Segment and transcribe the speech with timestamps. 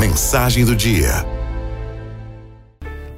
[0.00, 1.10] Mensagem do dia.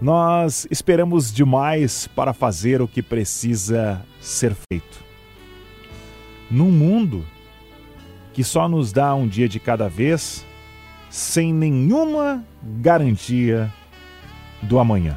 [0.00, 4.98] Nós esperamos demais para fazer o que precisa ser feito.
[6.50, 7.24] Num mundo
[8.32, 10.44] que só nos dá um dia de cada vez,
[11.08, 13.72] sem nenhuma garantia
[14.60, 15.16] do amanhã.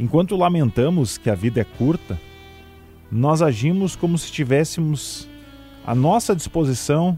[0.00, 2.20] Enquanto lamentamos que a vida é curta,
[3.08, 5.28] nós agimos como se tivéssemos
[5.86, 7.16] à nossa disposição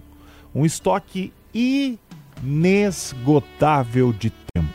[0.55, 1.33] um estoque
[2.43, 4.75] inesgotável de tempo.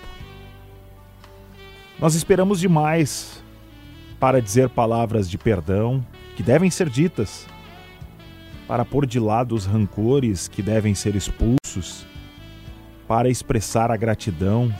[1.99, 3.43] Nós esperamos demais
[4.19, 7.47] para dizer palavras de perdão que devem ser ditas,
[8.67, 12.05] para pôr de lado os rancores que devem ser expulsos,
[13.07, 14.73] para expressar a gratidão,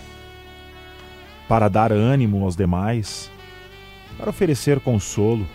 [1.47, 3.31] para dar ânimo aos demais,
[4.17, 5.47] para oferecer consolo.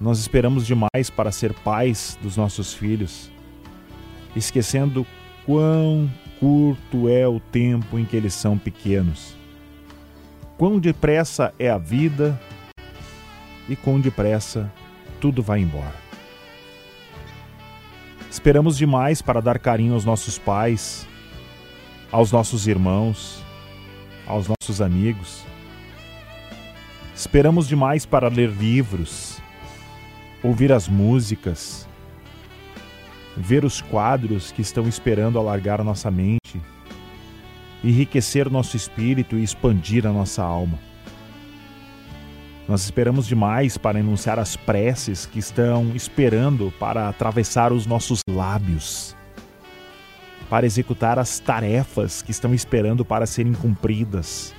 [0.00, 3.30] Nós esperamos demais para ser pais dos nossos filhos,
[4.34, 5.06] esquecendo
[5.44, 9.36] quão curto é o tempo em que eles são pequenos.
[10.58, 12.40] Quão depressa é a vida
[13.68, 14.72] e quão depressa
[15.20, 15.94] tudo vai embora.
[18.30, 21.06] Esperamos demais para dar carinho aos nossos pais,
[22.10, 23.42] aos nossos irmãos,
[24.26, 25.44] aos nossos amigos.
[27.14, 29.40] Esperamos demais para ler livros,
[30.42, 31.88] ouvir as músicas,
[33.36, 36.60] ver os quadros que estão esperando alargar nossa mente,
[37.82, 40.78] enriquecer nosso espírito e expandir a nossa alma.
[42.68, 49.16] Nós esperamos demais para enunciar as preces que estão esperando para atravessar os nossos lábios,
[50.48, 54.54] para executar as tarefas que estão esperando para serem cumpridas,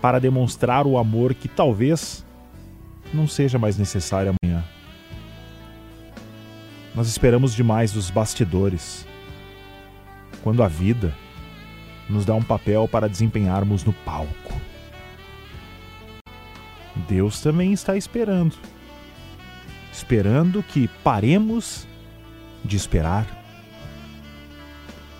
[0.00, 2.24] para demonstrar o amor que talvez
[3.12, 4.64] não seja mais necessário amanhã.
[6.94, 9.04] Nós esperamos demais dos bastidores,
[10.42, 11.12] quando a vida
[12.08, 14.54] nos dá um papel para desempenharmos no palco.
[17.08, 18.56] Deus também está esperando.
[19.92, 21.86] Esperando que paremos
[22.64, 23.26] de esperar.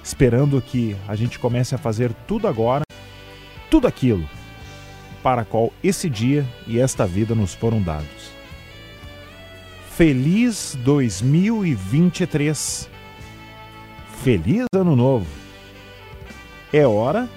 [0.02, 2.84] Esperando que a gente comece a fazer tudo agora,
[3.70, 4.28] tudo aquilo
[5.24, 8.30] para qual esse dia e esta vida nos foram dados.
[9.96, 12.90] Feliz 2023.
[14.24, 15.28] Feliz Ano Novo.
[16.72, 17.28] É hora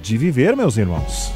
[0.00, 1.32] de viver, meus irmãos.